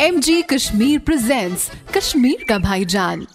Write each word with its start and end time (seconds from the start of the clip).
M 0.00 0.20
G 0.20 0.42
Kashmir 0.42 0.98
presents 0.98 1.70
Kashmir 1.96 2.44
का 2.48 2.58
भाईजान 2.58 3.26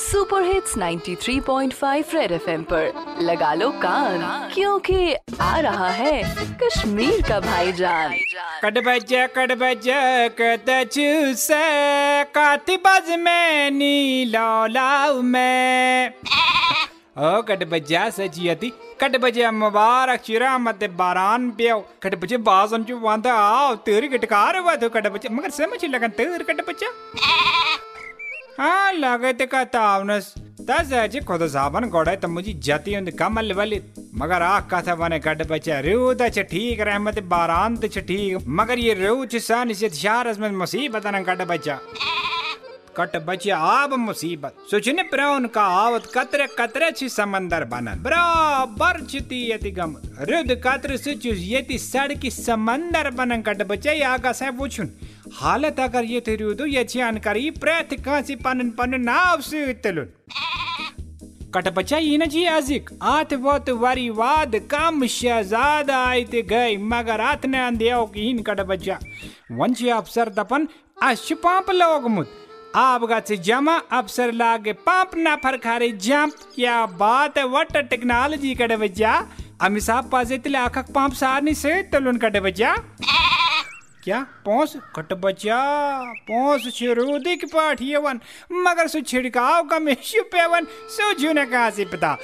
super 0.00 0.42
hits 0.42 0.74
93.5 0.78 2.14
red 2.14 2.32
FM 2.32 2.62
पर। 2.62 3.18
लगा 3.20 3.54
लो 3.54 3.70
कान 3.70 4.50
क्योंकि 4.54 5.14
आ 5.40 5.58
रहा 5.58 5.88
है 5.90 6.22
कश्मीर 6.62 7.22
का 7.22 7.40
भाईजान। 7.40 8.14
कट 8.64 8.78
बजा 8.86 9.26
कट 9.26 9.52
बजा 9.52 10.28
कत 10.28 10.90
चूसे 10.92 12.24
काती 12.24 12.76
बज 12.76 13.10
में 13.18 13.70
नी 13.70 14.24
लौलाऊ 14.24 15.22
में। 15.22 16.12
ओ 17.16 17.42
कट 17.42 17.62
बजा 17.70 18.08
सजियती 18.10 18.68
कट 19.00 19.16
बजे 19.20 19.50
मुबारक 19.52 20.20
चिरा 20.20 20.56
मत 20.58 20.80
बारान 20.92 21.50
पियो 21.50 21.76
कट 22.02 22.14
बजे 22.20 22.36
बाजन 22.42 22.84
जो 22.84 22.98
वांदा, 23.00 23.32
आओ, 23.32 23.74
तेरी 23.86 24.08
गटकार 24.08 24.56
हुआ 24.58 24.74
तो 24.76 24.88
कट 24.90 25.06
बजे 25.08 25.28
मगर 25.30 25.50
समझ 25.52 25.84
लगन, 25.84 26.08
तेर 26.10 26.42
कट 26.42 26.60
बजा 26.68 26.88
हाँ 28.58 28.92
लगे 28.94 29.32
ते 29.32 29.46
का 29.46 29.62
तावनस। 29.66 30.34
तस 30.66 30.92
अजे 30.94 31.20
खुद 31.20 31.46
साबन 31.48 31.88
गोड़े 31.90 32.16
तो 32.16 32.28
मुझे 32.28 32.52
जाती 32.60 32.96
उन 32.96 33.10
कमल 33.12 33.52
वाली। 33.52 33.80
मगर 34.14 34.42
आ 34.42 34.58
कथा 34.66 34.94
बने 34.96 35.18
कट 35.20 35.46
बचा 35.48 35.78
रू 35.80 36.12
त 36.14 36.28
ठीक, 36.50 36.80
रहमत 36.80 37.22
बारान 37.30 37.76
त 37.76 37.98
ठीक। 38.00 38.46
मगर 38.50 38.78
ये 38.80 38.94
रू 38.96 39.24
छ 39.26 39.42
सान 39.44 39.72
से 39.74 39.88
शारस 39.92 40.38
में 40.38 40.50
मुसीबत 40.52 41.06
न 41.06 41.22
कट 41.24 41.46
बचा 41.48 41.78
कट 42.96 43.16
बचे 43.26 43.50
आब 43.50 43.92
मुसीबत। 43.98 44.56
सुचने 44.70 45.02
प्रौन 45.04 45.46
का 45.46 45.62
आवत 45.76 46.04
कतरे 46.14 46.46
कतरे 46.58 46.90
छी 46.90 47.08
समंदर 47.08 47.64
बनन। 47.64 48.02
बराबर 48.02 49.00
चिति 49.02 49.40
यति 49.52 49.70
गम। 49.70 49.94
रुद 50.20 50.52
कत्र 50.64 50.96
सुचु 50.96 51.32
यति 51.34 51.78
सड़की 51.78 52.30
समंदर 52.30 53.10
बनन 53.10 53.42
कट 53.42 53.62
बचे, 53.62 54.00
आगा 54.02 54.32
से 54.32 54.50
वुछुन 54.50 54.90
हालत 55.34 55.80
अगर 55.80 56.04
ये 56.04 56.20
थे 56.20 56.36
रुदु 56.36 56.66
ये 56.66 56.84
जानकारी 56.84 57.50
प्रत 57.56 57.96
कांसी 58.04 58.36
पनन 58.36 58.70
पनन 58.70 59.00
नाव 59.00 59.40
से 59.40 59.72
तलुन 59.74 60.12
कट 61.54 61.68
बचा 61.68 61.98
ये 61.98 62.16
न 62.18 62.26
जी 62.26 62.44
अजिक। 62.44 62.90
आत 63.02 63.34
वत 63.34 63.68
वरी 63.72 64.08
वाद, 64.10 64.54
कम 64.70 65.06
शहजादा 65.08 65.98
आयते 66.04 66.42
गई 66.44 66.76
मगर 66.76 67.20
आत 67.22 67.46
ने 67.46 67.58
अंधियाओ 67.58 68.06
की 68.06 68.32
कट 68.42 68.60
बचा। 68.62 68.98
वंची 69.52 69.88
अफसर 69.90 70.28
दपन 70.30 70.66
अशुपाप 71.02 71.70
लोग 71.70 72.08
मुत। 72.10 72.40
आप 72.74 73.02
गए 73.04 73.36
जमा 73.38 73.76
अफसर 73.92 74.32
लागे 74.32 74.72
पाप 74.82 75.14
ना 75.16 75.34
फरखारे 75.36 75.90
जंप 76.02 76.32
क्या 76.54 76.84
बात 76.98 77.36
है 77.38 77.44
वट 77.48 77.76
टेक्नोलॉजी 77.90 78.54
कड़े 78.54 78.76
बजा। 78.76 79.12
अमी 79.62 79.80
साहब 79.80 80.08
पाजे 80.10 80.38
तिले 80.38 80.58
आखक 80.58 80.90
पाप 80.94 81.12
सारनी 81.14 81.54
से 81.54 81.82
तलुन 81.92 82.16
कड़े 82.18 82.40
बजा। 82.40 82.74
क्या? 84.04 84.20
पौस? 84.44 84.76
कट 84.96 85.12
बचा 85.14 85.58
पौस 86.28 86.68
छिरूदी 86.74 87.36
की 87.36 87.46
पाठी 87.46 87.94
वन 87.96 88.20
मगर 88.52 88.88
सु 88.88 89.00
छिड़काव 89.02 89.62
का 89.68 89.78
मेशु 89.78 90.22
पेवन 90.32 90.66
सु 90.90 91.12
जुने 91.20 91.44
का 91.46 91.68
पता? 91.92 92.14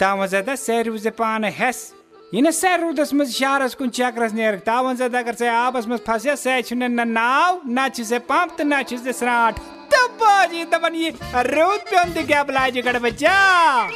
ताम 0.00 0.24
ज़्यादा 0.26 0.54
सैरू 0.56 0.98
से 0.98 1.10
पान 1.12 1.44
हेस। 1.44 1.92
इन 2.34 2.50
सैरूदस 2.50 3.14
मज 3.14 3.30
शारस 3.32 3.74
कुन 3.74 3.88
चक्रस 3.90 4.32
नेर 4.32 4.58
तावन 4.66 4.96
ज़्यादा 4.96 5.18
अगर 5.18 5.34
से 5.34 5.48
आपस 5.48 5.86
में 5.86 5.96
फंसे 5.96 6.36
से 6.36 6.60
छुने 6.62 6.88
न 6.88 7.08
नाव, 7.08 7.60
ना 7.66 7.88
से 7.90 8.18
पंप 8.20 8.60
ना 8.62 8.82
से 8.84 9.12
सराठ 9.12 9.60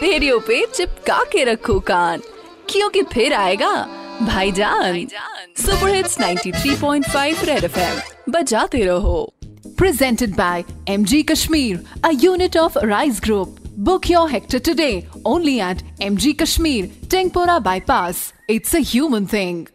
रेडियो 0.03 0.39
पे 0.39 0.67
चिपका 0.75 1.23
के 1.33 1.45
रखो 1.45 1.81
कान। 1.81 2.23
क्योंकि 2.69 3.03
फिर 3.03 3.35
आएगा? 3.35 3.75
भाईजान। 4.23 5.07
सुपर 5.57 5.95
हिट्स 5.95 6.21
93.5 6.21 7.45
रेड 7.45 7.65
एफएम 7.65 8.01
बजाते 8.33 8.85
रहो। 8.85 9.35
Presented 9.67 10.37
by 10.37 10.65
MG 10.89 11.23
Kashmir 11.23 11.85
a 12.05 12.11
unit 12.13 12.57
of 12.57 12.79
Rice 12.79 13.21
group 13.25 13.57
book 13.79 14.11
your 14.11 14.31
Hector 14.31 14.59
today 14.59 15.09
only 15.27 15.59
at 15.61 16.03
M 16.03 16.17
G 16.17 16.33
Kashmir 16.33 17.09
Tengpora 17.11 17.59
bypass 17.59 18.33
it's 18.51 18.77
a 18.77 18.79
human 18.83 19.27
thing 19.27 19.67